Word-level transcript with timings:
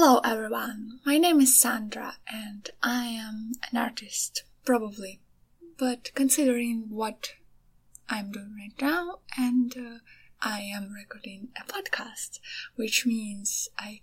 Hello 0.00 0.20
everyone, 0.22 1.00
my 1.04 1.18
name 1.18 1.40
is 1.40 1.60
Sandra 1.60 2.18
and 2.32 2.70
I 2.84 3.06
am 3.06 3.54
an 3.68 3.76
artist, 3.76 4.44
probably. 4.64 5.18
But 5.76 6.12
considering 6.14 6.84
what 6.88 7.32
I'm 8.08 8.30
doing 8.30 8.54
right 8.56 8.80
now, 8.80 9.18
and 9.36 9.76
uh, 9.76 9.98
I 10.40 10.60
am 10.60 10.92
recording 10.92 11.48
a 11.60 11.64
podcast, 11.66 12.38
which 12.76 13.06
means 13.06 13.70
I. 13.76 14.02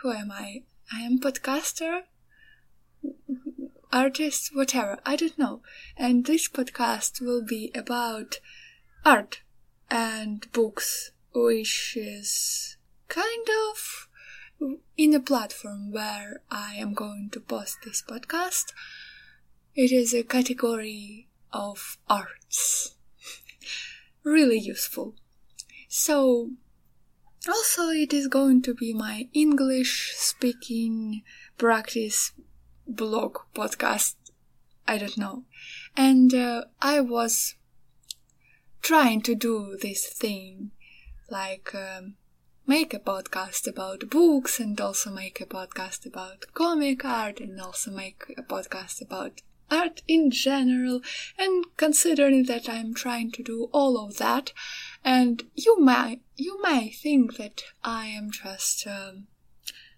Who 0.00 0.10
am 0.10 0.30
I? 0.30 0.62
I 0.90 1.00
am 1.00 1.20
podcaster, 1.20 2.04
artist, 3.92 4.56
whatever, 4.56 5.00
I 5.04 5.16
don't 5.16 5.38
know. 5.38 5.60
And 5.98 6.24
this 6.24 6.48
podcast 6.48 7.20
will 7.20 7.44
be 7.44 7.70
about 7.74 8.40
art 9.04 9.42
and 9.90 10.50
books, 10.52 11.10
which 11.34 11.94
is 11.94 12.78
kind 13.08 13.46
of 13.70 14.03
in 14.96 15.14
a 15.14 15.20
platform 15.20 15.92
where 15.92 16.40
I 16.50 16.74
am 16.74 16.94
going 16.94 17.30
to 17.32 17.40
post 17.40 17.78
this 17.84 18.02
podcast. 18.02 18.72
It 19.74 19.92
is 19.92 20.14
a 20.14 20.22
category 20.22 21.28
of 21.52 21.98
arts. 22.08 22.94
really 24.24 24.58
useful. 24.58 25.14
So, 25.88 26.50
also, 27.48 27.88
it 27.88 28.12
is 28.12 28.28
going 28.28 28.62
to 28.62 28.74
be 28.74 28.94
my 28.94 29.28
English 29.32 30.12
speaking 30.16 31.22
practice 31.58 32.32
blog 32.86 33.38
podcast. 33.54 34.16
I 34.86 34.98
don't 34.98 35.18
know. 35.18 35.44
And 35.96 36.34
uh, 36.34 36.64
I 36.80 37.00
was 37.00 37.54
trying 38.82 39.22
to 39.22 39.34
do 39.34 39.76
this 39.80 40.06
thing 40.06 40.70
like 41.30 41.74
um, 41.74 42.16
make 42.66 42.94
a 42.94 42.98
podcast 42.98 43.66
about 43.66 44.08
books 44.08 44.58
and 44.58 44.80
also 44.80 45.10
make 45.10 45.40
a 45.40 45.46
podcast 45.46 46.06
about 46.06 46.46
comic 46.54 47.04
art 47.04 47.40
and 47.40 47.60
also 47.60 47.90
make 47.90 48.24
a 48.38 48.42
podcast 48.42 49.02
about 49.02 49.42
art 49.70 50.02
in 50.08 50.30
general. 50.30 51.00
And 51.38 51.64
considering 51.76 52.44
that 52.44 52.68
I'm 52.68 52.94
trying 52.94 53.32
to 53.32 53.42
do 53.42 53.68
all 53.72 53.98
of 53.98 54.16
that 54.18 54.52
and 55.04 55.42
you 55.54 55.80
may 55.80 56.20
you 56.36 56.60
may 56.62 56.90
think 56.90 57.36
that 57.36 57.62
I 57.82 58.06
am 58.06 58.30
just 58.30 58.86
um, 58.86 59.26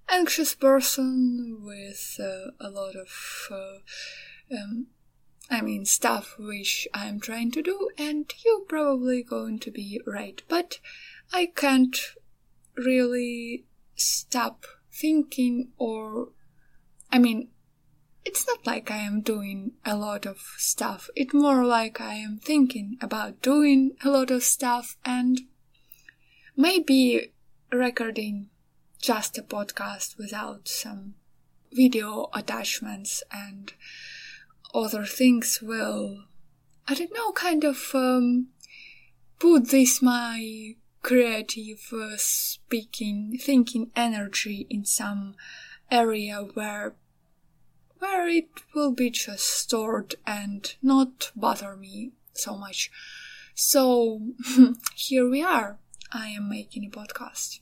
anxious 0.08 0.54
person 0.54 1.62
with 1.62 2.19
uh, 2.20 2.50
a 2.60 2.70
lot 2.70 2.96
of 2.96 3.48
uh, 3.50 4.56
um, 4.56 4.88
I 5.48 5.60
mean 5.60 5.84
stuff 5.84 6.34
which 6.38 6.88
I'm 6.92 7.20
trying 7.20 7.52
to 7.52 7.62
do 7.62 7.91
and 7.96 8.32
you're 8.44 8.64
probably 8.64 9.22
going 9.22 9.60
to 9.60 9.70
be 9.70 10.00
right. 10.04 10.42
But 10.48 10.80
I 11.32 11.46
can't 11.46 11.96
really 12.77 13.64
stop 13.94 14.66
thinking 14.92 15.69
or 15.78 16.28
I 17.10 17.19
mean 17.19 17.48
it's 18.24 18.46
not 18.46 18.66
like 18.66 18.91
I 18.91 18.96
am 18.96 19.20
doing 19.20 19.72
a 19.84 19.96
lot 19.96 20.27
of 20.27 20.38
stuff. 20.56 21.08
It's 21.14 21.32
more 21.32 21.64
like 21.64 22.00
I 22.00 22.14
am 22.14 22.38
thinking 22.42 22.98
about 23.00 23.41
doing 23.41 23.92
a 24.02 24.10
lot 24.10 24.32
of 24.32 24.42
stuff 24.42 24.97
and 25.04 25.42
maybe 26.56 27.32
recording 27.70 28.48
just 29.00 29.38
a 29.38 29.42
podcast 29.42 30.19
without 30.19 30.66
some 30.66 31.14
video 31.72 32.28
attachments 32.34 33.22
and 33.30 33.72
other 34.74 35.04
things 35.04 35.60
will, 35.62 36.24
I 36.88 36.94
don't 36.94 37.14
know, 37.14 37.30
kind 37.30 37.62
of 37.62 37.91
um, 37.94 38.48
put 39.38 39.70
this 39.70 40.02
my 40.02 40.74
creative 41.06 41.92
uh, 41.92 42.16
speaking, 42.16 43.38
thinking 43.40 43.92
energy 43.94 44.66
in 44.68 44.84
some 44.84 45.36
area 45.88 46.44
where 46.54 46.96
where 48.00 48.26
it 48.26 48.48
will 48.74 48.90
be 48.90 49.08
just 49.08 49.44
stored 49.44 50.16
and 50.26 50.74
not 50.82 51.31
bother 51.36 51.76
me 51.76 52.10
so 52.32 52.56
much. 52.56 52.91
So 53.54 54.20
here 54.97 55.31
we 55.31 55.44
are. 55.44 55.78
I 56.10 56.26
am 56.31 56.48
making 56.48 56.84
a 56.84 56.91
podcast. 56.91 57.60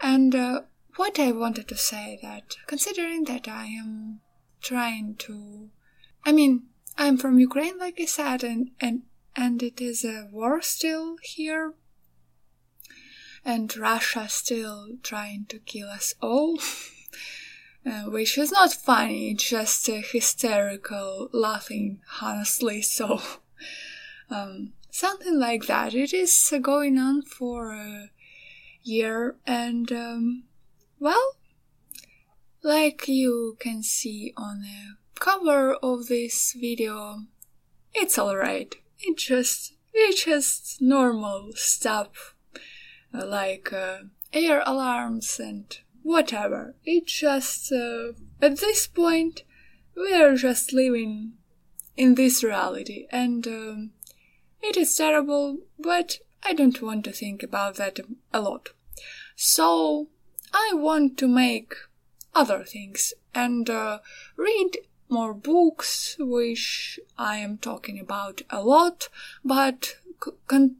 And 0.00 0.34
uh, 0.34 0.62
what 0.96 1.20
I 1.20 1.30
wanted 1.32 1.68
to 1.68 1.76
say 1.76 2.18
that 2.22 2.56
considering 2.66 3.24
that 3.24 3.46
I 3.46 3.66
am 3.66 4.20
trying 4.62 5.16
to 5.26 5.68
I 6.24 6.32
mean, 6.32 6.62
I'm 6.96 7.18
from 7.18 7.38
Ukraine 7.38 7.76
like 7.76 8.00
I 8.00 8.06
said 8.06 8.42
and 8.42 8.70
and 8.80 9.02
and 9.36 9.62
it 9.62 9.78
is 9.78 10.06
a 10.06 10.26
war 10.32 10.62
still 10.62 11.16
here 11.22 11.74
and 13.48 13.74
Russia 13.78 14.28
still 14.28 14.88
trying 15.02 15.46
to 15.46 15.58
kill 15.58 15.88
us 15.88 16.14
all. 16.20 16.58
uh, 17.86 18.02
which 18.02 18.36
is 18.36 18.52
not 18.52 18.74
funny, 18.74 19.32
just 19.32 19.88
uh, 19.88 20.02
hysterical 20.12 21.30
laughing, 21.32 21.98
honestly. 22.20 22.82
So, 22.82 23.22
um, 24.30 24.74
something 24.90 25.38
like 25.38 25.66
that. 25.66 25.94
It 25.94 26.12
is 26.12 26.52
uh, 26.52 26.58
going 26.58 26.98
on 26.98 27.22
for 27.22 27.72
a 27.72 28.10
year, 28.82 29.36
and 29.46 29.90
um, 29.92 30.44
well, 31.00 31.36
like 32.62 33.08
you 33.08 33.56
can 33.58 33.82
see 33.82 34.34
on 34.36 34.60
the 34.60 34.96
cover 35.18 35.72
of 35.76 36.08
this 36.08 36.52
video, 36.52 37.22
it's 37.94 38.18
alright. 38.18 38.76
It 39.00 39.16
just, 39.16 39.72
it's 39.94 40.24
just 40.24 40.82
normal 40.82 41.52
stuff 41.54 42.34
like 43.26 43.72
uh, 43.72 43.98
air 44.32 44.62
alarms 44.66 45.40
and 45.40 45.78
whatever. 46.02 46.74
It's 46.84 47.12
just, 47.12 47.72
uh, 47.72 48.12
at 48.40 48.58
this 48.58 48.86
point, 48.86 49.42
we 49.94 50.14
are 50.14 50.36
just 50.36 50.72
living 50.72 51.32
in 51.96 52.14
this 52.14 52.44
reality, 52.44 53.06
and 53.10 53.46
um, 53.46 53.90
it 54.62 54.76
is 54.76 54.96
terrible, 54.96 55.58
but 55.78 56.18
I 56.42 56.52
don't 56.52 56.80
want 56.80 57.04
to 57.04 57.12
think 57.12 57.42
about 57.42 57.74
that 57.76 57.98
a 58.32 58.40
lot. 58.40 58.70
So, 59.34 60.08
I 60.52 60.72
want 60.74 61.18
to 61.18 61.28
make 61.28 61.74
other 62.34 62.62
things 62.64 63.12
and 63.34 63.68
uh, 63.68 63.98
read 64.36 64.78
more 65.08 65.34
books, 65.34 66.16
which 66.18 67.00
I 67.18 67.38
am 67.38 67.58
talking 67.58 67.98
about 67.98 68.42
a 68.50 68.62
lot, 68.62 69.08
but 69.44 69.96
con- 70.46 70.76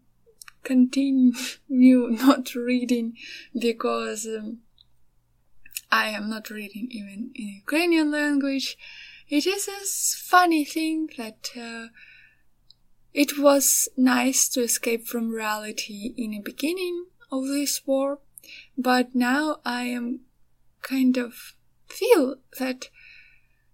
continue 0.63 1.33
not 1.69 2.55
reading 2.55 3.17
because 3.59 4.27
um, 4.27 4.59
I 5.91 6.09
am 6.09 6.29
not 6.29 6.51
reading 6.51 6.89
even 6.91 7.31
in 7.35 7.49
Ukrainian 7.49 8.11
language. 8.11 8.77
It 9.29 9.47
is 9.47 9.69
a 9.69 9.81
funny 10.29 10.65
thing 10.65 11.11
that 11.17 11.51
uh, 11.57 11.89
it 13.13 13.39
was 13.39 13.89
nice 13.97 14.49
to 14.51 14.63
escape 14.63 15.07
from 15.07 15.31
reality 15.31 16.15
in 16.17 16.31
the 16.33 16.41
beginning 16.41 17.07
of 17.31 17.47
this 17.47 17.87
war, 17.87 18.21
but 18.77 19.15
now 19.15 19.61
I 19.65 19.85
am 19.85 20.21
kind 20.83 21.17
of 21.17 21.55
feel 21.89 22.37
that 22.59 22.89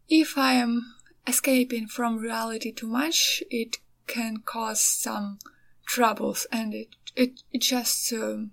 if 0.09 0.39
I 0.39 0.55
am 0.55 0.95
escaping 1.27 1.87
from 1.87 2.19
reality 2.19 2.73
too 2.73 2.87
much, 2.87 3.43
it 3.51 3.79
can 4.07 4.39
cause 4.39 4.81
some 4.81 5.39
troubles 5.85 6.47
and 6.51 6.75
it 6.75 6.97
it, 7.17 7.43
it 7.53 7.61
just 7.61 8.13
um, 8.13 8.51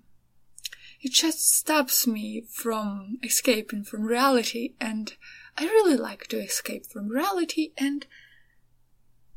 it 1.00 1.12
just 1.12 1.56
stops 1.56 2.06
me 2.06 2.44
from 2.48 3.18
escaping 3.22 3.84
from 3.84 4.02
reality 4.02 4.74
and 4.80 5.14
I 5.58 5.64
really 5.64 5.96
like 5.96 6.28
to 6.28 6.38
escape 6.38 6.86
from 6.86 7.08
reality 7.08 7.72
and 7.76 8.06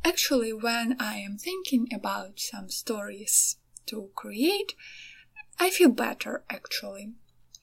actually 0.03 0.53
when 0.53 0.95
I 0.99 1.15
am 1.15 1.37
thinking 1.37 1.87
about 1.93 2.39
some 2.39 2.69
stories 2.69 3.57
to 3.87 4.09
create 4.15 4.75
I 5.59 5.69
feel 5.69 5.89
better 5.89 6.43
actually. 6.49 7.13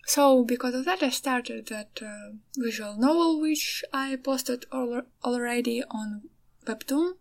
So 0.06 0.44
because 0.44 0.75
of 0.75 0.84
that 0.87 1.02
I 1.02 1.11
started 1.11 1.69
that 1.69 2.00
uh, 2.02 2.32
visual 2.56 2.96
novel 2.96 3.40
which 3.40 3.85
I 3.93 4.17
posted 4.17 4.67
al- 4.73 5.06
already 5.25 5.82
on 5.85 6.23
webtoon 6.67 7.12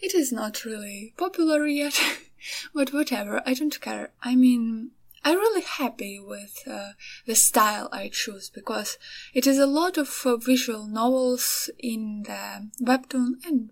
it 0.00 0.14
is 0.14 0.32
not 0.32 0.64
really 0.64 1.14
popular 1.16 1.66
yet, 1.66 2.00
but 2.74 2.92
whatever, 2.92 3.42
I 3.44 3.54
don't 3.54 3.80
care. 3.80 4.10
I 4.22 4.34
mean, 4.34 4.90
I'm 5.22 5.36
really 5.36 5.62
happy 5.62 6.18
with 6.18 6.62
uh, 6.66 6.92
the 7.26 7.34
style 7.34 7.88
I 7.92 8.08
choose 8.08 8.48
because 8.48 8.96
it 9.34 9.46
is 9.46 9.58
a 9.58 9.66
lot 9.66 9.98
of 9.98 10.22
uh, 10.24 10.36
visual 10.36 10.86
novels 10.86 11.68
in 11.78 12.22
the 12.22 12.70
webtoon 12.82 13.44
and 13.44 13.70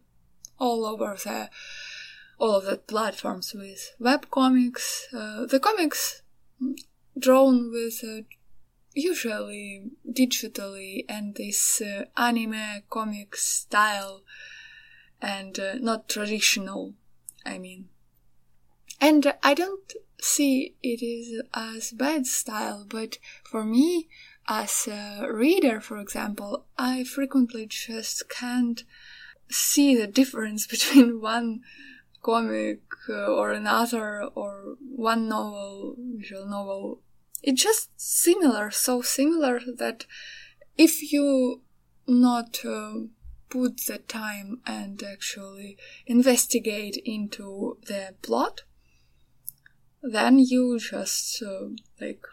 all 0.58 0.84
over 0.84 1.16
the 1.24 1.48
all 2.38 2.56
of 2.56 2.64
the 2.64 2.76
platforms 2.76 3.54
with 3.54 3.94
web 3.98 4.30
comics. 4.30 5.08
Uh, 5.12 5.46
the 5.46 5.58
comics 5.58 6.22
drawn 7.18 7.72
with 7.72 8.04
uh, 8.04 8.22
usually 8.94 9.90
digitally 10.08 11.04
and 11.08 11.34
this 11.34 11.80
uh, 11.80 12.04
anime 12.16 12.82
comic 12.90 13.34
style 13.36 14.22
and 15.20 15.58
uh, 15.58 15.74
not 15.74 16.08
traditional, 16.08 16.94
I 17.44 17.58
mean. 17.58 17.88
And 19.00 19.32
I 19.42 19.54
don't 19.54 19.92
see 20.20 20.74
it 20.82 21.02
is 21.02 21.42
as 21.54 21.92
bad 21.92 22.26
style, 22.26 22.84
but 22.88 23.18
for 23.44 23.64
me, 23.64 24.08
as 24.48 24.88
a 24.88 25.26
reader, 25.30 25.80
for 25.80 25.98
example, 25.98 26.64
I 26.76 27.04
frequently 27.04 27.66
just 27.66 28.28
can't 28.28 28.82
see 29.50 29.94
the 29.94 30.06
difference 30.06 30.66
between 30.74 31.20
one 31.20 31.60
comic 32.22 32.80
or 33.08 33.52
another 33.52 34.24
or 34.24 34.76
one 34.80 35.28
novel, 35.28 35.96
visual 35.98 36.46
novel. 36.46 37.00
It's 37.42 37.62
just 37.62 37.90
similar, 37.96 38.70
so 38.70 39.00
similar 39.02 39.60
that 39.76 40.06
if 40.76 41.12
you 41.12 41.62
not 42.06 42.64
uh, 42.64 42.94
put 43.48 43.78
the 43.86 43.98
time 43.98 44.60
and 44.66 45.02
actually 45.02 45.76
investigate 46.06 46.96
into 47.04 47.78
the 47.86 48.14
plot, 48.22 48.62
then 50.02 50.38
you 50.38 50.78
just 50.78 51.42
uh, 51.42 51.68
like 52.00 52.24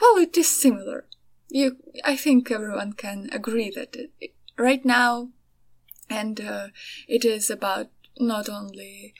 well 0.00 0.16
it 0.16 0.36
is 0.36 0.48
similar. 0.48 1.06
You 1.48 1.76
i 2.04 2.16
think 2.16 2.50
everyone 2.50 2.94
can 2.94 3.28
agree 3.32 3.70
that 3.70 3.94
it, 4.20 4.34
right 4.56 4.84
now 4.84 5.28
and 6.08 6.40
uh, 6.40 6.68
it 7.08 7.24
is 7.24 7.50
about 7.50 7.88
not 8.18 8.48
only 8.48 9.14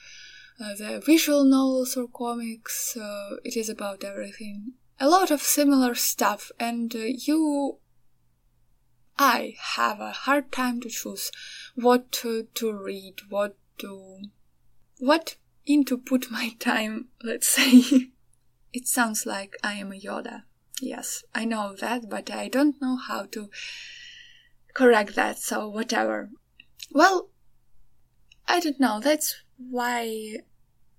uh, 0.61 0.75
the 0.75 1.03
visual 1.05 1.45
novels 1.45 1.97
or 1.97 2.09
comics 2.09 2.97
uh, 2.97 3.37
it 3.45 3.57
is 3.57 3.69
about 3.69 4.05
everything. 4.05 4.75
A 5.01 5.09
lot 5.09 5.31
of 5.31 5.43
similar 5.43 5.95
stuff 5.95 6.53
and 6.61 6.95
uh, 6.95 6.99
you 6.99 7.79
i 9.39 9.55
have 9.77 10.01
a 10.01 10.13
hard 10.25 10.51
time 10.53 10.81
to 10.81 10.89
choose 10.89 11.31
what 11.75 12.11
to, 12.13 12.31
to 12.55 12.73
read 12.73 13.21
what 13.29 13.57
to 13.79 14.23
what 14.99 15.37
in 15.67 15.85
to 15.85 15.99
put 15.99 16.31
my 16.31 16.51
time, 16.59 17.09
let's 17.23 17.49
say. 17.49 18.11
it 18.73 18.87
sounds 18.87 19.27
like 19.27 19.57
I 19.63 19.75
am 19.75 19.93
a 19.93 19.97
Yoda. 19.97 20.43
Yes, 20.81 21.25
I 21.35 21.45
know 21.45 21.75
that, 21.81 22.09
but 22.09 22.31
I 22.31 22.49
don't 22.49 22.81
know 22.81 22.97
how 22.97 23.27
to 23.27 23.51
correct 24.75 25.15
that, 25.15 25.39
so 25.39 25.69
whatever. 25.69 26.31
Well, 26.91 27.29
I 28.49 28.61
don't 28.61 28.81
know. 28.81 28.99
That's 29.01 29.43
why 29.57 30.39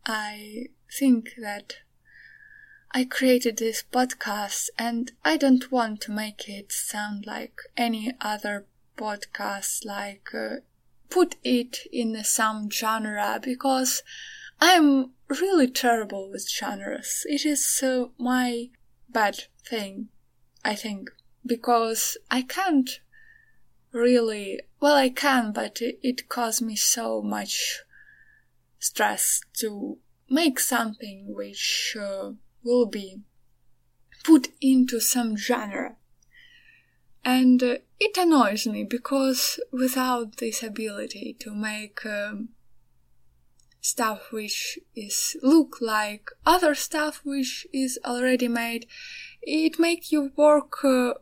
I 0.05 0.67
think 0.97 1.31
that 1.41 1.77
I 2.95 3.05
created 3.05 3.57
this 3.57 3.83
podcast 3.91 4.69
and 4.77 5.11
I 5.25 5.35
don't 5.35 5.71
want 5.71 6.01
to 6.01 6.11
make 6.11 6.47
it 6.47 6.71
sound 6.71 7.25
like 7.25 7.59
any 7.75 8.13
other 8.21 8.67
podcast, 8.95 9.83
like 9.83 10.29
uh, 10.31 10.57
put 11.09 11.35
it 11.43 11.79
in 11.91 12.23
some 12.23 12.69
genre 12.69 13.39
because 13.41 14.03
I'm 14.61 15.11
really 15.27 15.71
terrible 15.71 16.29
with 16.29 16.47
genres. 16.47 17.25
It 17.27 17.47
is 17.47 17.81
uh, 17.81 18.09
my 18.19 18.69
bad 19.09 19.45
thing, 19.67 20.09
I 20.63 20.75
think, 20.75 21.09
because 21.43 22.15
I 22.29 22.43
can't 22.43 22.99
really, 23.91 24.59
well, 24.79 24.95
I 24.95 25.09
can, 25.09 25.51
but 25.51 25.81
it, 25.81 25.97
it 26.03 26.29
caused 26.29 26.61
me 26.61 26.75
so 26.75 27.23
much 27.23 27.81
stress 28.77 29.41
to 29.61 29.97
make 30.29 30.59
something 30.59 31.33
which 31.33 31.97
uh, 31.99 32.33
will 32.63 32.85
be 32.85 33.21
put 34.23 34.49
into 34.61 34.99
some 34.99 35.37
genre. 35.37 35.95
And 37.25 37.63
uh, 37.63 37.75
it 37.99 38.17
annoys 38.17 38.67
me 38.67 38.83
because 38.83 39.59
without 39.71 40.37
this 40.37 40.61
ability 40.61 41.37
to 41.39 41.55
make 41.55 42.05
um, 42.05 42.49
stuff 43.83 44.31
which 44.31 44.79
is 44.95 45.35
look 45.43 45.77
like 45.81 46.29
other 46.45 46.73
stuff 46.73 47.21
which 47.25 47.67
is 47.73 47.99
already 48.05 48.47
made 48.47 48.87
it 49.41 49.77
make 49.77 50.09
you 50.09 50.31
work 50.37 50.85
uh, 50.85 51.13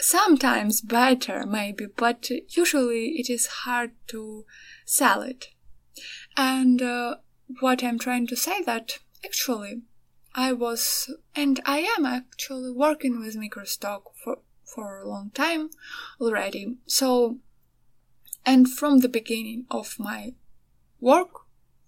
sometimes 0.00 0.80
better 0.80 1.44
maybe 1.46 1.86
but 1.94 2.30
usually 2.48 3.18
it 3.20 3.28
is 3.28 3.46
hard 3.64 3.92
to 4.06 4.46
sell 4.86 5.20
it 5.20 5.48
and 6.38 6.80
uh, 6.80 7.16
what 7.60 7.84
i'm 7.84 7.98
trying 7.98 8.26
to 8.26 8.34
say 8.34 8.62
that 8.62 8.98
actually 9.22 9.82
i 10.34 10.52
was 10.52 11.10
and 11.34 11.60
i 11.64 11.78
am 11.96 12.04
actually 12.06 12.70
working 12.70 13.18
with 13.20 13.36
microstock 13.36 14.02
for 14.14 14.38
for 14.64 15.00
a 15.00 15.08
long 15.08 15.30
time 15.30 15.70
already 16.20 16.76
so 16.86 17.38
and 18.44 18.68
from 18.70 18.98
the 18.98 19.08
beginning 19.08 19.66
of 19.70 19.98
my 19.98 20.34
work 21.00 21.42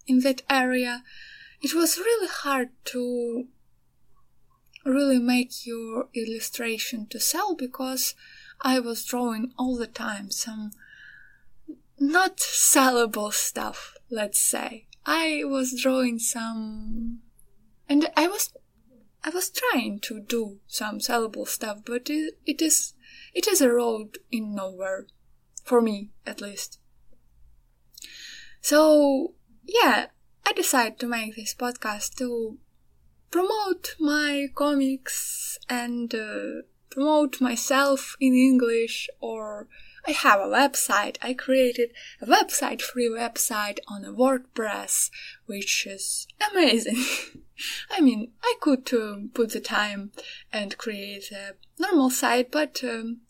in 0.07 0.19
that 0.19 0.41
area, 0.49 1.03
it 1.61 1.73
was 1.73 1.97
really 1.97 2.27
hard 2.27 2.69
to 2.85 3.47
really 4.85 5.19
make 5.19 5.65
your 5.65 6.09
illustration 6.13 7.07
to 7.07 7.19
sell 7.19 7.55
because 7.55 8.13
I 8.61 8.79
was 8.79 9.03
drawing 9.03 9.51
all 9.57 9.75
the 9.75 9.87
time 9.87 10.29
some 10.31 10.71
not 11.99 12.37
sellable 12.37 13.33
stuff, 13.33 13.95
let's 14.09 14.39
say. 14.39 14.85
I 15.05 15.43
was 15.45 15.79
drawing 15.79 16.19
some 16.19 17.21
and 17.87 18.09
I 18.15 18.27
was 18.27 18.53
I 19.23 19.29
was 19.29 19.49
trying 19.49 19.99
to 20.01 20.19
do 20.19 20.59
some 20.67 20.99
sellable 20.99 21.47
stuff, 21.47 21.79
but 21.85 22.09
it, 22.09 22.37
it 22.45 22.61
is 22.61 22.93
it 23.33 23.47
is 23.47 23.61
a 23.61 23.71
road 23.71 24.19
in 24.31 24.53
nowhere 24.53 25.07
for 25.63 25.81
me 25.81 26.11
at 26.25 26.41
least. 26.41 26.79
So 28.61 29.33
yeah, 29.63 30.07
I 30.45 30.53
decided 30.53 30.99
to 30.99 31.07
make 31.07 31.35
this 31.35 31.55
podcast 31.55 32.15
to 32.17 32.59
promote 33.31 33.95
my 33.99 34.47
comics 34.53 35.57
and 35.67 36.13
uh, 36.13 36.61
promote 36.89 37.41
myself 37.41 38.15
in 38.19 38.33
English 38.33 39.09
or 39.19 39.67
I 40.07 40.11
have 40.11 40.39
a 40.39 40.43
website. 40.43 41.17
I 41.21 41.33
created 41.33 41.91
a 42.21 42.25
website, 42.25 42.81
free 42.81 43.09
website 43.09 43.79
on 43.87 44.05
a 44.05 44.13
WordPress, 44.13 45.09
which 45.47 45.87
is 45.87 46.27
amazing. 46.51 47.03
I 47.89 48.01
mean, 48.01 48.31
I 48.43 48.55
could 48.59 48.91
um, 48.93 49.31
put 49.33 49.51
the 49.51 49.59
time 49.59 50.11
and 50.51 50.77
create 50.77 51.31
a 51.31 51.55
normal 51.79 52.09
site, 52.09 52.51
but 52.51 52.83
um, 52.83 53.21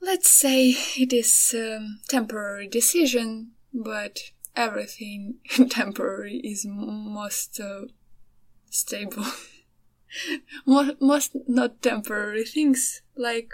let's 0.00 0.30
say 0.30 0.70
it 0.98 1.12
is 1.12 1.54
a 1.54 1.76
um, 1.76 2.00
temporary 2.08 2.68
decision, 2.68 3.52
but 3.72 4.18
everything 4.56 5.36
temporary 5.70 6.38
is 6.38 6.66
most 6.68 7.60
uh, 7.60 7.82
stable. 8.70 9.26
most 11.00 11.36
not 11.46 11.82
temporary 11.82 12.44
things 12.44 13.02
like 13.16 13.52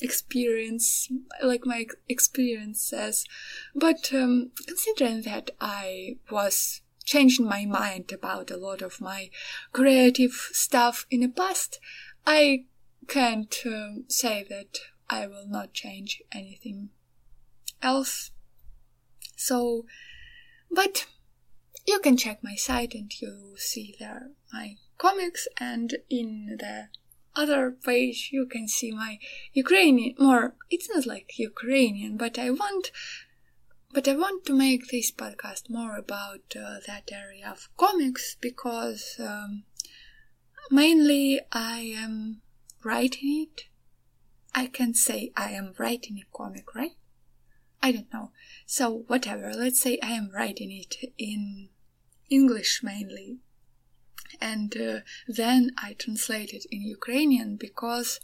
experience, 0.00 1.08
like 1.42 1.66
my 1.66 1.86
experience 2.08 2.80
says. 2.80 3.24
But 3.74 4.10
um, 4.14 4.52
considering 4.66 5.22
that 5.22 5.50
I 5.60 6.16
was 6.30 6.80
changing 7.04 7.46
my 7.46 7.64
mind 7.64 8.12
about 8.12 8.50
a 8.50 8.56
lot 8.56 8.82
of 8.82 9.00
my 9.00 9.30
creative 9.72 10.32
stuff 10.52 11.06
in 11.10 11.20
the 11.20 11.28
past, 11.28 11.78
I 12.26 12.64
can't 13.08 13.54
um, 13.66 14.04
say 14.08 14.46
that 14.48 14.78
I 15.08 15.26
will 15.26 15.46
not 15.48 15.72
change 15.72 16.22
anything 16.32 16.90
else. 17.82 18.30
So 19.36 19.86
but 20.70 21.06
you 21.86 21.98
can 21.98 22.16
check 22.16 22.42
my 22.42 22.54
site 22.54 22.94
and 22.94 23.10
you 23.20 23.54
see 23.56 23.96
there 23.98 24.30
my 24.52 24.76
comics 24.98 25.48
and 25.58 25.96
in 26.08 26.56
the 26.60 26.88
other 27.34 27.70
page 27.70 28.30
you 28.32 28.46
can 28.46 28.68
see 28.68 28.92
my 28.92 29.18
Ukrainian 29.52 30.14
more 30.18 30.54
it's 30.68 30.88
not 30.94 31.06
like 31.06 31.38
Ukrainian 31.38 32.16
but 32.16 32.38
I 32.38 32.50
want 32.50 32.92
but 33.92 34.06
I 34.06 34.14
want 34.14 34.44
to 34.46 34.54
make 34.54 34.88
this 34.88 35.10
podcast 35.10 35.68
more 35.68 35.96
about 35.96 36.54
uh, 36.56 36.78
that 36.86 37.10
area 37.12 37.50
of 37.50 37.68
comics 37.76 38.36
because 38.40 39.16
um, 39.18 39.64
mainly 40.70 41.40
I 41.52 41.80
am 41.96 42.42
writing 42.84 43.46
it. 43.48 43.64
I 44.54 44.66
can 44.66 44.94
say 44.94 45.32
I 45.36 45.50
am 45.52 45.74
writing 45.78 46.18
a 46.18 46.36
comic, 46.36 46.74
right? 46.74 46.96
I 47.82 47.92
don't 47.92 48.12
know. 48.12 48.30
So, 48.66 49.04
whatever, 49.06 49.52
let's 49.54 49.80
say 49.80 49.98
I 50.02 50.12
am 50.12 50.30
writing 50.32 50.70
it 50.70 51.12
in 51.18 51.70
English 52.28 52.82
mainly. 52.82 53.38
And 54.40 54.76
uh, 54.76 55.00
then 55.26 55.72
I 55.76 55.94
translate 55.94 56.52
it 56.52 56.64
in 56.70 56.82
Ukrainian 56.82 57.56
because 57.56 58.20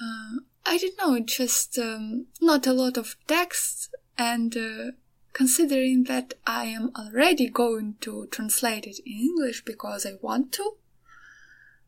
uh, 0.00 0.40
I 0.64 0.78
don't 0.78 0.98
know, 0.98 1.18
just 1.24 1.78
um, 1.78 2.26
not 2.40 2.66
a 2.66 2.72
lot 2.72 2.96
of 2.96 3.16
text. 3.26 3.94
And 4.20 4.54
uh, 4.54 4.90
considering 5.32 6.04
that 6.04 6.34
I 6.46 6.66
am 6.66 6.92
already 6.94 7.48
going 7.48 7.94
to 8.02 8.26
translate 8.30 8.86
it 8.86 8.98
in 9.06 9.12
English 9.18 9.64
because 9.64 10.04
I 10.04 10.18
want 10.20 10.52
to, 10.52 10.74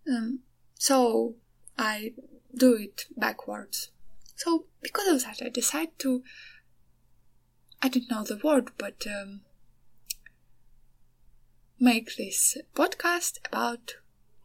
um, 0.09 0.39
so 0.79 1.35
I 1.77 2.15
do 2.55 2.73
it 2.73 3.05
backwards. 3.19 3.91
So, 4.35 4.65
because 4.81 5.09
of 5.09 5.23
that, 5.25 5.45
I 5.45 5.51
decided 5.51 5.99
to 5.99 6.23
I 7.83 7.89
don't 7.89 8.11
know 8.11 8.25
the 8.25 8.41
word, 8.43 8.71
but 8.79 9.05
um, 9.07 9.43
make 11.79 12.17
this 12.17 12.57
podcast 12.75 13.41
about 13.45 13.97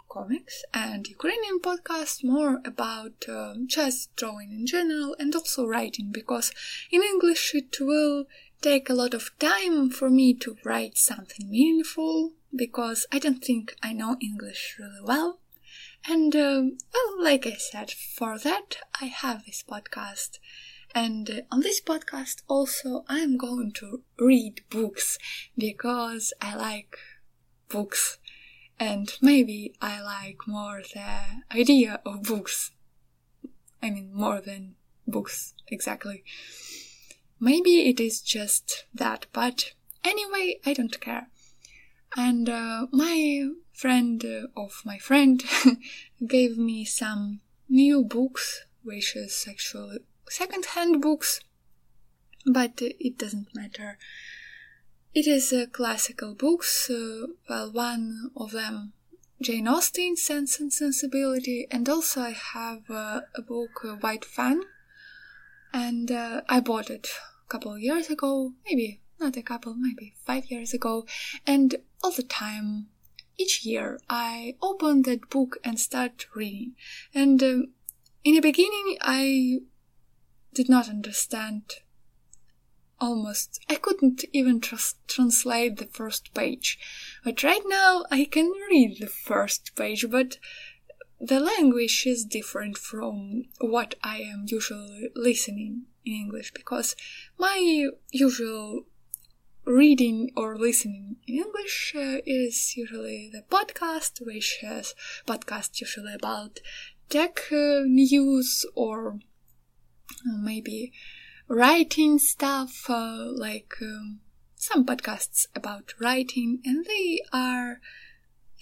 comics 0.09 0.63
and 0.73 1.07
Ukrainian 1.07 1.59
podcast 1.59 2.23
more 2.23 2.61
about 2.65 3.25
um, 3.29 3.67
just 3.67 4.15
drawing 4.15 4.51
in 4.51 4.65
general 4.65 5.15
and 5.19 5.33
also 5.35 5.65
writing 5.65 6.11
because 6.11 6.51
in 6.91 7.01
English 7.03 7.53
it 7.53 7.75
will 7.79 8.25
take 8.61 8.89
a 8.89 8.93
lot 8.93 9.13
of 9.13 9.31
time 9.39 9.89
for 9.89 10.09
me 10.09 10.33
to 10.33 10.57
write 10.63 10.97
something 10.97 11.49
meaningful 11.49 12.33
because 12.55 13.05
I 13.11 13.19
don't 13.19 13.43
think 13.43 13.75
I 13.83 13.93
know 13.93 14.17
English 14.21 14.77
really 14.79 15.01
well. 15.03 15.39
And, 16.07 16.35
um, 16.35 16.77
well, 16.93 17.23
like 17.23 17.45
I 17.45 17.55
said, 17.55 17.91
for 17.91 18.37
that 18.39 18.77
I 19.01 19.05
have 19.05 19.45
this 19.45 19.63
podcast. 19.67 20.39
And 20.95 21.29
uh, 21.29 21.41
on 21.51 21.59
this 21.61 21.81
podcast 21.81 22.43
also 22.47 23.03
I'm 23.07 23.37
going 23.37 23.73
to 23.73 24.01
read 24.17 24.61
books 24.69 25.19
because 25.57 26.33
I 26.41 26.55
like 26.55 26.97
books 27.69 28.17
and 28.79 29.13
maybe 29.21 29.73
I 29.81 30.01
like 30.01 30.47
more 30.47 30.81
the 30.81 31.57
idea 31.57 31.99
of 32.05 32.23
books. 32.23 32.71
I 33.81 33.89
mean, 33.89 34.11
more 34.13 34.41
than 34.41 34.75
books, 35.07 35.53
exactly. 35.67 36.23
Maybe 37.39 37.87
it 37.89 37.99
is 37.99 38.21
just 38.21 38.85
that, 38.93 39.27
but 39.31 39.73
anyway, 40.03 40.59
I 40.65 40.73
don't 40.73 40.99
care. 40.99 41.27
And 42.15 42.49
uh, 42.49 42.87
my 42.91 43.49
friend 43.73 44.23
uh, 44.25 44.47
of 44.59 44.81
my 44.85 44.97
friend 44.97 45.43
gave 46.27 46.57
me 46.57 46.85
some 46.85 47.41
new 47.69 48.03
books, 48.03 48.65
which 48.83 49.15
is 49.15 49.45
actually 49.47 49.99
second-hand 50.29 51.01
books, 51.01 51.41
but 52.45 52.73
it 52.81 53.17
doesn't 53.17 53.53
matter. 53.53 53.97
It 55.13 55.25
is 55.25 55.53
classical 55.71 56.35
books. 56.35 56.89
Uh, 56.89 57.27
well, 57.49 57.71
one 57.71 58.31
of 58.35 58.51
them, 58.51 58.93
Jane 59.41 59.67
Austen, 59.67 60.15
Sense 60.15 60.59
and 60.59 60.71
Sensibility, 60.71 61.67
and 61.71 61.89
also 61.89 62.21
I 62.21 62.31
have 62.31 62.89
uh, 62.89 63.21
a 63.35 63.41
book, 63.41 63.81
uh, 63.83 63.95
White 63.95 64.25
Fang, 64.25 64.63
and 65.73 66.11
uh, 66.11 66.41
I 66.47 66.59
bought 66.59 66.89
it 66.89 67.07
a 67.45 67.49
couple 67.49 67.73
of 67.73 67.79
years 67.79 68.09
ago, 68.09 68.53
maybe 68.65 69.01
not 69.19 69.37
a 69.37 69.41
couple, 69.41 69.73
maybe 69.73 70.13
five 70.25 70.51
years 70.51 70.73
ago, 70.73 71.05
and 71.45 71.75
all 72.03 72.11
the 72.11 72.23
time, 72.23 72.87
each 73.37 73.65
year, 73.65 73.99
I 74.09 74.55
open 74.61 75.03
that 75.03 75.29
book 75.29 75.57
and 75.63 75.79
start 75.79 76.27
reading. 76.35 76.75
And 77.13 77.41
um, 77.43 77.69
in 78.23 78.35
the 78.35 78.41
beginning, 78.41 78.97
I 79.01 79.59
did 80.53 80.69
not 80.69 80.89
understand 80.89 81.63
almost. 82.99 83.59
I 83.69 83.75
couldn't 83.75 84.25
even 84.33 84.61
trust, 84.61 84.97
translate 85.07 85.77
the 85.77 85.85
first 85.85 86.33
page. 86.33 86.79
But 87.23 87.43
right 87.43 87.63
now, 87.65 88.05
I 88.11 88.25
can 88.25 88.51
read 88.69 88.97
the 88.99 89.07
first 89.07 89.75
page, 89.75 90.05
but 90.09 90.37
the 91.19 91.39
language 91.39 92.05
is 92.05 92.25
different 92.25 92.77
from 92.77 93.45
what 93.59 93.95
I 94.03 94.17
am 94.19 94.45
usually 94.47 95.09
listening 95.15 95.83
in 96.05 96.13
English 96.13 96.53
because 96.53 96.95
my 97.39 97.89
usual 98.11 98.85
reading 99.65 100.31
or 100.37 100.57
listening 100.57 101.17
in 101.27 101.35
English 101.35 101.93
uh, 101.95 102.21
is 102.25 102.77
usually 102.77 103.29
the 103.31 103.43
podcast, 103.49 104.25
which 104.25 104.59
is 104.63 104.95
podcast 105.27 105.81
usually 105.81 106.13
about 106.13 106.59
tech 107.09 107.39
uh, 107.51 107.81
news 107.85 108.65
or 108.75 109.19
uh, 110.25 110.37
maybe 110.37 110.93
writing 111.47 112.19
stuff, 112.19 112.89
uh, 112.89 113.25
like 113.31 113.73
um, 113.81 114.19
some 114.55 114.85
podcasts 114.85 115.47
about 115.55 115.93
writing, 115.99 116.61
and 116.65 116.85
they 116.85 117.21
are, 117.31 117.79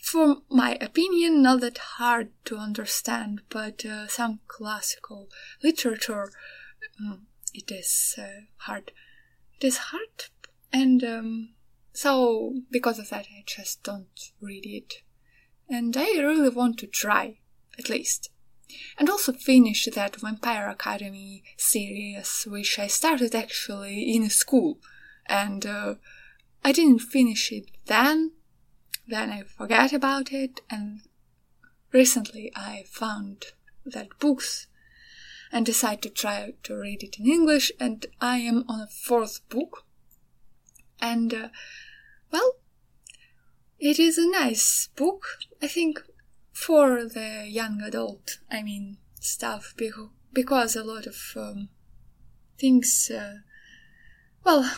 for 0.04 0.38
my 0.50 0.78
opinion, 0.82 1.42
not 1.42 1.62
that 1.62 1.78
hard 1.78 2.30
to 2.46 2.58
understand, 2.58 3.42
but 3.50 3.86
uh, 3.86 4.08
some 4.08 4.40
classical 4.48 5.30
literature, 5.64 6.32
um, 7.00 7.28
it 7.54 7.72
is 7.72 8.16
uh, 8.18 8.42
hard. 8.58 8.92
It 9.60 9.66
is 9.66 9.78
hard 9.78 10.26
and 10.76 11.06
um, 11.06 11.54
so, 11.94 12.54
because 12.70 13.00
of 13.00 13.10
that, 13.10 13.28
I 13.32 13.44
just 13.46 13.82
don't 13.84 14.20
read 14.42 14.66
it. 14.66 14.96
And 15.70 15.96
I 15.96 16.12
really 16.18 16.50
want 16.50 16.78
to 16.80 16.88
try, 16.88 17.40
at 17.80 17.90
least. 17.90 18.30
And 18.98 19.10
also 19.10 19.34
finish 19.34 19.86
that 19.86 20.16
Vampire 20.16 20.70
Academy 20.70 21.44
series, 21.58 22.48
which 22.50 22.80
I 22.80 22.88
started 22.88 23.36
actually 23.36 24.16
in 24.16 24.30
school. 24.30 24.80
And 25.28 25.66
uh, 25.66 25.96
I 26.64 26.72
didn't 26.72 27.00
finish 27.00 27.52
it 27.52 27.66
then. 27.86 28.32
Then 29.08 29.30
I 29.30 29.44
forgot 29.44 29.94
about 29.94 30.32
it. 30.32 30.62
And 30.70 31.02
recently 31.92 32.52
I 32.56 32.86
found 32.88 33.46
that 33.86 34.20
books 34.20 34.68
and 35.52 35.66
decided 35.66 36.02
to 36.02 36.10
try 36.10 36.54
to 36.64 36.76
read 36.76 37.04
it 37.04 37.20
in 37.20 37.28
English. 37.28 37.72
And 37.80 38.06
I 38.20 38.38
am 38.38 38.66
on 38.68 38.82
a 38.82 38.88
fourth 38.88 39.48
book 39.50 39.86
and 41.02 41.34
uh, 41.34 41.50
well, 42.32 42.56
it 43.80 44.00
is 44.00 44.18
a 44.18 44.30
nice 44.30 44.90
book, 44.96 45.24
I 45.62 45.68
think, 45.68 46.02
for 46.56 47.04
the 47.04 47.46
young 47.48 47.82
adult. 47.82 48.40
I 48.50 48.64
mean, 48.64 48.98
stuff 49.20 49.76
because 50.34 50.76
a 50.76 50.84
lot 50.84 51.06
of 51.06 51.18
um, 51.36 51.70
things. 52.58 53.12
Uh, 53.14 53.40
well, 54.44 54.72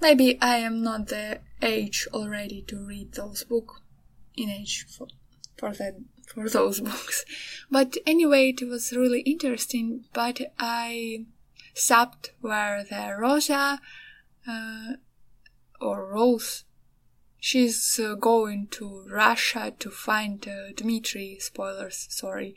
maybe 0.00 0.38
I 0.42 0.56
am 0.56 0.82
not 0.82 1.08
the 1.08 1.40
age 1.62 2.06
already 2.12 2.62
to 2.68 2.76
read 2.84 3.14
those 3.14 3.44
books 3.44 3.80
in 4.36 4.50
age 4.50 4.86
for 4.86 5.08
for 5.56 5.72
that 5.72 5.94
for 6.26 6.48
those 6.48 6.80
books. 6.90 7.24
But 7.70 7.96
anyway, 8.06 8.50
it 8.50 8.68
was 8.68 8.92
really 8.92 9.20
interesting. 9.20 10.04
But 10.12 10.40
I 10.58 11.24
stopped 11.72 12.32
where 12.40 12.84
the 12.84 13.16
Rosa 13.18 13.80
uh, 14.46 14.92
or 15.80 16.06
Rose. 16.12 16.64
She's 17.46 18.00
uh, 18.00 18.14
going 18.14 18.68
to 18.68 19.04
Russia 19.06 19.74
to 19.78 19.90
find 19.90 20.48
uh, 20.48 20.72
Dmitri. 20.74 21.36
Spoilers, 21.40 22.06
sorry. 22.08 22.56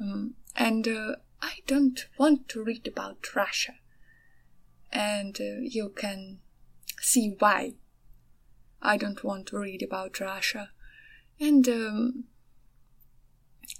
Um, 0.00 0.34
and 0.56 0.88
uh, 0.88 1.14
I 1.40 1.58
don't 1.68 2.04
want 2.18 2.48
to 2.48 2.64
read 2.64 2.88
about 2.88 3.36
Russia. 3.36 3.74
And 4.90 5.40
uh, 5.40 5.60
you 5.60 5.92
can 5.94 6.40
see 7.00 7.36
why 7.38 7.74
I 8.82 8.96
don't 8.96 9.22
want 9.22 9.46
to 9.46 9.58
read 9.58 9.80
about 9.80 10.18
Russia. 10.18 10.70
And 11.38 11.68
um, 11.68 12.24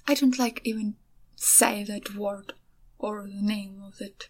I 0.06 0.14
don't 0.14 0.38
like 0.38 0.60
even 0.62 0.94
say 1.34 1.82
that 1.82 2.14
word 2.14 2.52
or 3.00 3.26
the 3.26 3.42
name 3.42 3.82
of 3.84 3.98
that 3.98 4.28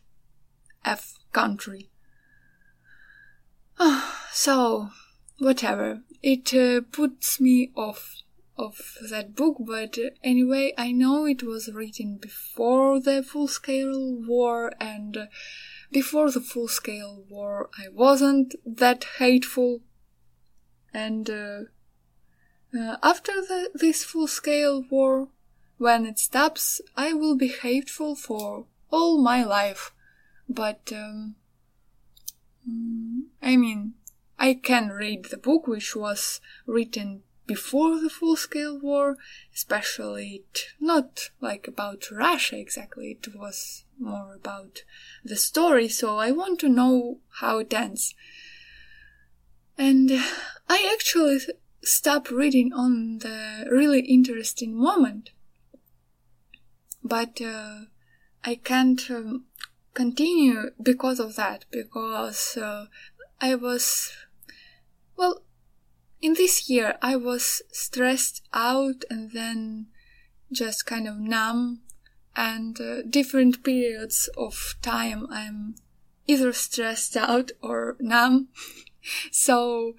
F 0.83 1.19
country. 1.35 1.91
so, 4.33 4.93
whatever. 5.38 6.02
It 6.23 6.52
uh, 6.55 6.81
puts 6.93 7.40
me 7.40 7.71
off 7.76 8.23
of 8.59 8.97
that 9.11 9.35
book, 9.35 9.57
but 9.61 9.99
anyway, 10.25 10.73
I 10.78 10.93
know 10.93 11.26
it 11.26 11.43
was 11.43 11.73
written 11.73 12.16
before 12.16 13.00
the 13.00 13.23
full 13.23 13.49
scale 13.49 14.14
war, 14.14 14.73
and 14.81 15.16
uh, 15.16 15.26
before 15.93 16.31
the 16.31 16.40
full 16.40 16.69
scale 16.69 17.25
war, 17.28 17.71
I 17.78 17.88
wasn't 17.88 18.55
that 18.64 19.05
hateful. 19.19 19.83
And 20.93 21.28
uh, 21.28 21.59
uh, 22.76 22.97
after 23.02 23.33
the, 23.33 23.71
this 23.75 24.05
full 24.05 24.26
scale 24.26 24.85
war, 24.90 25.28
when 25.78 26.07
it 26.07 26.19
stops, 26.19 26.81
I 26.97 27.12
will 27.12 27.37
be 27.37 27.49
hateful 27.49 28.16
for 28.16 28.66
all 28.90 29.23
my 29.23 29.45
life. 29.45 29.93
But 30.49 30.90
um, 30.93 31.37
I 33.43 33.57
mean, 33.57 33.95
I 34.38 34.55
can 34.55 34.90
read 34.90 35.26
the 35.26 35.37
book 35.37 35.66
which 35.66 35.97
was 35.97 36.40
written 36.66 37.23
before 37.47 38.00
the 38.00 38.11
full 38.11 38.37
scale 38.37 38.78
war, 38.78 39.16
especially 39.55 40.43
it, 40.45 40.66
not 40.81 41.31
like 41.40 41.69
about 41.69 42.11
Russia 42.11 42.59
exactly, 42.59 43.12
it 43.12 43.35
was 43.35 43.85
more 43.99 44.35
about 44.35 44.83
the 45.25 45.37
story, 45.37 45.88
so 45.88 46.19
I 46.19 46.33
want 46.33 46.59
to 46.61 46.69
know 46.69 47.21
how 47.40 47.59
it 47.59 47.73
ends. 47.73 48.14
And 49.78 50.11
I 50.69 50.90
actually 50.93 51.40
stopped 51.83 52.31
reading 52.31 52.73
on 52.73 53.19
the 53.19 53.66
really 53.71 54.00
interesting 54.00 54.75
moment. 54.75 55.31
But 57.02 57.40
uh, 57.40 57.83
I 58.45 58.57
can't 58.57 59.09
um, 59.11 59.45
continue 59.95 60.71
because 60.83 61.21
of 61.21 61.37
that, 61.37 61.66
because 61.71 62.57
uh, 62.57 62.87
I 63.40 63.55
was, 63.55 64.12
well, 65.17 65.43
in 66.21 66.35
this 66.35 66.69
year 66.69 66.97
I 67.03 67.17
was 67.17 67.63
stressed 67.73 68.43
out 68.53 69.05
and 69.11 69.33
then 69.33 69.87
just 70.53 70.87
kind 70.87 71.09
of 71.09 71.17
numb, 71.17 71.81
and 72.35 72.81
uh, 72.81 73.03
different 73.03 73.65
periods 73.65 74.29
of 74.37 74.77
time 74.83 75.27
I'm 75.31 75.75
either 76.27 76.53
stressed 76.53 77.17
out 77.17 77.53
or 77.63 77.97
numb. 78.01 78.49
so 79.31 79.95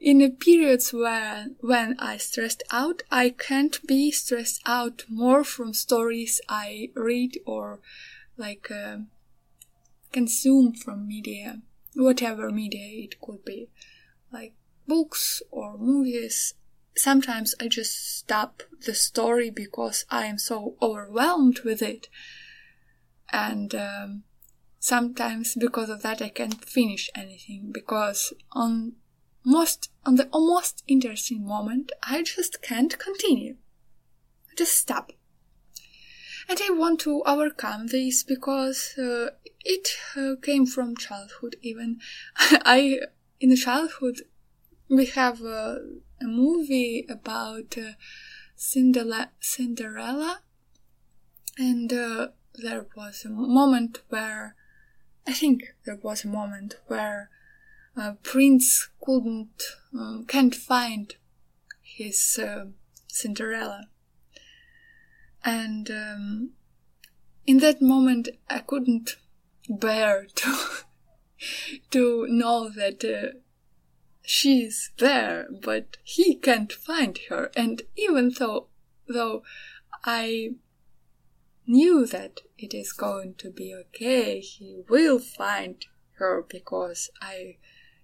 in 0.00 0.18
the 0.18 0.30
periods 0.30 0.92
when 0.92 1.56
when 1.60 1.96
I 1.98 2.16
stressed 2.16 2.62
out, 2.70 3.02
I 3.10 3.30
can't 3.30 3.78
be 3.86 4.10
stressed 4.10 4.60
out 4.66 5.04
more 5.08 5.44
from 5.44 5.72
stories 5.72 6.40
I 6.48 6.90
read 6.94 7.38
or 7.46 7.80
like 8.36 8.70
uh, 8.70 8.98
consume 10.12 10.74
from 10.74 11.06
media, 11.06 11.60
whatever 11.94 12.50
media 12.50 13.04
it 13.04 13.20
could 13.20 13.44
be, 13.44 13.68
like 14.32 14.54
books 14.86 15.42
or 15.50 15.76
movies. 15.78 16.54
Sometimes 16.96 17.54
I 17.60 17.68
just 17.68 18.18
stop 18.18 18.62
the 18.84 18.94
story 18.94 19.50
because 19.50 20.04
I 20.10 20.26
am 20.26 20.38
so 20.38 20.76
overwhelmed 20.82 21.60
with 21.60 21.80
it, 21.82 22.08
and 23.30 23.74
um, 23.74 24.22
sometimes 24.78 25.54
because 25.54 25.88
of 25.88 26.02
that 26.02 26.20
I 26.20 26.28
can't 26.28 26.64
finish 26.64 27.08
anything 27.14 27.70
because 27.72 28.34
on 28.52 28.94
most 29.44 29.90
on 30.04 30.16
the 30.16 30.28
almost 30.28 30.82
interesting 30.86 31.46
moment 31.46 31.92
I 32.02 32.22
just 32.22 32.60
can't 32.62 32.98
continue. 32.98 33.56
I 34.50 34.54
just 34.56 34.74
stop. 34.76 35.12
And 36.48 36.58
I 36.62 36.70
want 36.70 37.00
to 37.00 37.22
overcome 37.24 37.86
this 37.86 38.22
because 38.24 38.94
uh, 38.98 39.30
it 39.64 39.88
uh, 40.16 40.34
came 40.42 40.66
from 40.66 40.96
childhood 40.96 41.56
even. 41.62 42.00
I 42.36 42.98
in 43.42 43.50
the 43.50 43.56
childhood 43.56 44.22
we 44.88 45.06
have 45.06 45.42
a, 45.42 45.78
a 46.20 46.24
movie 46.24 47.04
about 47.08 47.76
uh, 47.76 47.92
Cinderella, 48.54 49.30
Cinderella 49.40 50.40
and 51.58 51.92
uh, 51.92 52.28
there 52.54 52.86
was 52.96 53.24
a 53.24 53.28
moment 53.28 54.00
where 54.08 54.54
I 55.26 55.32
think 55.32 55.74
there 55.84 55.98
was 56.00 56.24
a 56.24 56.28
moment 56.28 56.76
where 56.86 57.30
uh, 57.96 58.12
Prince 58.22 58.88
couldn't, 59.00 59.62
um, 59.92 60.24
can't 60.26 60.54
find 60.54 61.14
his 61.82 62.38
uh, 62.42 62.66
Cinderella. 63.06 63.88
And 65.44 65.90
um, 65.90 66.50
in 67.46 67.58
that 67.58 67.82
moment, 67.82 68.28
I 68.48 68.60
couldn't 68.60 69.16
bear 69.68 70.26
to 70.36 70.58
to 71.90 72.26
know 72.28 72.68
that 72.70 73.04
uh, 73.04 73.38
she's 74.22 74.90
there, 74.98 75.46
but 75.62 75.96
he 76.02 76.34
can't 76.34 76.72
find 76.72 77.18
her. 77.28 77.50
And 77.56 77.82
even 77.96 78.32
though 78.38 78.68
though 79.08 79.42
I 80.04 80.54
knew 81.66 82.06
that 82.06 82.40
it 82.58 82.74
is 82.74 82.92
going 82.92 83.34
to 83.34 83.50
be 83.50 83.74
okay. 83.74 84.40
He 84.40 84.82
will 84.88 85.18
find 85.18 85.84
her 86.18 86.44
because 86.48 87.10
I 87.20 87.58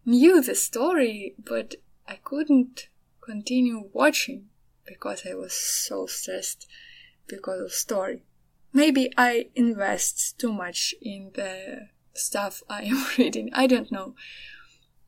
knew 0.04 0.40
the 0.42 0.54
story, 0.54 1.34
but 1.38 1.76
I 2.06 2.16
couldn't 2.16 2.88
continue 3.20 3.88
watching 3.92 4.48
because 4.86 5.26
I 5.28 5.34
was 5.34 5.52
so 5.52 6.06
stressed 6.06 6.66
because 7.26 7.60
of 7.60 7.72
story. 7.72 8.22
Maybe 8.72 9.10
I 9.16 9.48
invest 9.54 10.38
too 10.38 10.52
much 10.52 10.94
in 11.02 11.32
the 11.34 11.88
stuff 12.14 12.62
I 12.68 12.82
am 12.82 13.04
reading. 13.18 13.50
I 13.52 13.66
don't 13.66 13.90
know. 13.92 14.14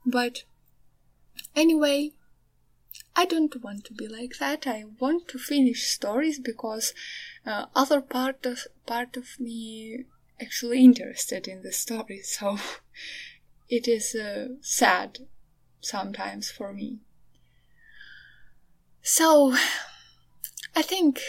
But 0.05 0.45
anyway, 1.55 2.13
I 3.17 3.25
don't 3.25 3.63
want 3.63 3.85
to 3.87 3.95
be 3.95 4.09
like 4.09 4.39
that. 4.39 4.67
I 4.67 4.85
want 4.99 5.29
to 5.29 5.39
finish 5.39 5.89
stories 5.89 6.39
because 6.39 6.95
uh, 7.47 7.67
other 7.75 8.01
part 8.01 8.47
of 8.47 8.67
part 8.87 9.17
of 9.17 9.39
me 9.39 10.05
actually 10.41 10.85
interested 10.85 11.47
in 11.49 11.63
the 11.63 11.73
story. 11.73 12.23
So 12.25 12.59
it 13.69 13.87
is 13.87 14.15
uh, 14.15 14.55
sad 14.61 15.21
sometimes 15.81 16.51
for 16.51 16.73
me. 16.73 16.99
So 19.03 19.55
I 20.75 20.83
think 20.83 21.21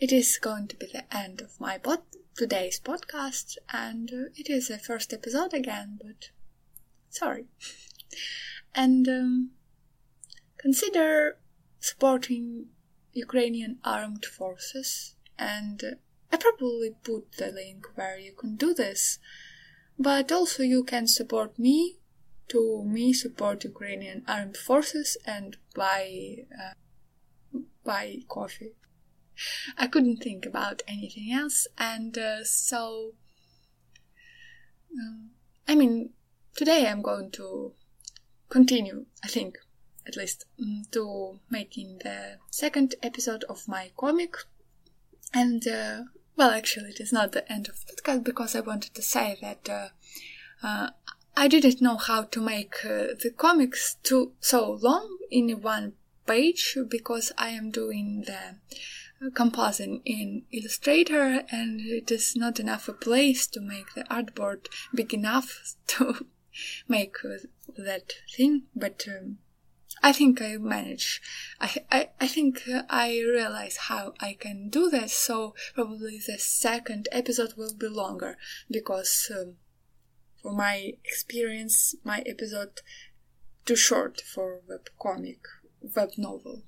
it 0.00 0.12
is 0.12 0.38
going 0.38 0.68
to 0.68 0.76
be 0.76 0.86
the 0.86 1.04
end 1.14 1.40
of 1.40 1.60
my 1.60 1.78
pod- 1.78 2.02
today's 2.38 2.78
podcast, 2.78 3.56
and 3.72 4.12
uh, 4.12 4.30
it 4.36 4.48
is 4.48 4.68
the 4.68 4.78
first 4.78 5.12
episode 5.12 5.52
again, 5.52 5.98
but 6.00 6.30
sorry. 7.10 7.46
and 8.74 9.08
um, 9.08 9.50
consider 10.56 11.38
supporting 11.80 12.66
Ukrainian 13.12 13.78
armed 13.84 14.24
forces 14.24 15.16
and 15.36 15.82
I 16.32 16.36
probably 16.36 16.90
put 17.02 17.32
the 17.32 17.50
link 17.50 17.88
where 17.96 18.18
you 18.18 18.32
can 18.32 18.54
do 18.54 18.72
this. 18.72 19.18
But 19.98 20.30
also 20.30 20.62
you 20.62 20.84
can 20.84 21.08
support 21.08 21.58
me 21.58 21.96
to 22.50 22.84
me 22.84 23.12
support 23.12 23.64
Ukrainian 23.64 24.22
armed 24.28 24.56
forces 24.56 25.16
and 25.26 25.56
buy 25.74 26.04
uh, 26.62 26.74
buy 27.84 28.18
coffee. 28.28 28.74
I 29.76 29.86
couldn't 29.86 30.18
think 30.18 30.46
about 30.46 30.82
anything 30.88 31.32
else, 31.32 31.66
and 31.76 32.16
uh, 32.16 32.44
so 32.44 33.12
um, 34.92 35.30
I 35.66 35.74
mean 35.74 36.10
today 36.56 36.86
I'm 36.86 37.02
going 37.02 37.30
to 37.32 37.72
continue. 38.48 39.06
I 39.24 39.28
think 39.28 39.58
at 40.06 40.16
least 40.16 40.46
mm, 40.60 40.90
to 40.92 41.40
making 41.50 41.98
the 42.02 42.38
second 42.50 42.94
episode 43.02 43.44
of 43.44 43.68
my 43.68 43.90
comic 43.96 44.36
and 45.34 45.66
uh, 45.68 46.02
well, 46.38 46.50
actually, 46.50 46.90
it 46.90 47.00
is 47.00 47.12
not 47.12 47.32
the 47.32 47.50
end 47.50 47.68
of 47.68 47.84
the 47.84 48.00
podcast 48.00 48.22
because 48.22 48.54
I 48.54 48.60
wanted 48.60 48.94
to 48.94 49.02
say 49.02 49.36
that 49.42 49.68
uh, 49.68 49.88
uh, 50.62 50.90
I 51.36 51.48
didn't 51.48 51.82
know 51.82 51.96
how 51.96 52.22
to 52.22 52.40
make 52.40 52.76
uh, 52.84 53.18
the 53.20 53.32
comics 53.36 53.96
too 54.04 54.34
so 54.38 54.78
long 54.80 55.18
in 55.32 55.50
one 55.60 55.94
page 56.26 56.78
because 56.88 57.32
I 57.36 57.48
am 57.48 57.72
doing 57.72 58.22
the 58.24 58.56
composing 59.34 60.00
in 60.04 60.44
Illustrator 60.52 61.44
and 61.50 61.80
it 61.80 62.10
is 62.10 62.36
not 62.36 62.60
enough 62.60 62.88
a 62.88 62.92
place 62.92 63.46
to 63.48 63.60
make 63.60 63.94
the 63.94 64.04
artboard 64.04 64.66
big 64.94 65.12
enough 65.12 65.74
to 65.88 66.26
make 66.86 67.16
that 67.76 68.12
thing. 68.36 68.62
But 68.74 69.06
um, 69.08 69.38
I 70.02 70.12
think 70.12 70.40
I 70.40 70.56
manage. 70.56 71.20
I, 71.60 71.76
I, 71.90 72.08
I 72.20 72.28
think 72.28 72.62
I 72.88 73.20
realize 73.20 73.76
how 73.76 74.14
I 74.20 74.36
can 74.38 74.68
do 74.68 74.88
that, 74.90 75.10
so 75.10 75.54
probably 75.74 76.20
the 76.24 76.38
second 76.38 77.08
episode 77.10 77.54
will 77.56 77.74
be 77.74 77.88
longer 77.88 78.36
because 78.70 79.30
um, 79.34 79.54
for 80.42 80.52
my 80.52 80.92
experience, 81.04 81.94
my 82.04 82.22
episode 82.26 82.80
too 83.64 83.76
short 83.76 84.20
for 84.20 84.60
web 84.68 84.88
comic, 85.00 85.40
web 85.94 86.10
novel. 86.16 86.62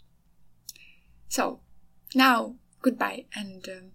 So 1.29 1.61
now 2.15 2.57
goodbye 2.83 3.25
and 3.35 3.69
um, 3.69 3.93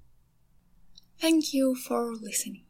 thank 1.19 1.53
you 1.53 1.75
for 1.75 2.13
listening. 2.13 2.64